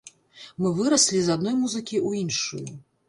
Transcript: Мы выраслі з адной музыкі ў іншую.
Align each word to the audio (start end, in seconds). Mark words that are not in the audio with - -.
Мы 0.61 0.71
выраслі 0.79 1.21
з 1.25 1.35
адной 1.35 1.55
музыкі 1.61 1.95
ў 2.07 2.23
іншую. 2.23 2.65